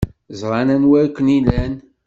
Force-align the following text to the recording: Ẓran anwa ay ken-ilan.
Ẓran 0.39 0.69
anwa 0.75 0.95
ay 1.01 1.09
ken-ilan. 1.15 1.73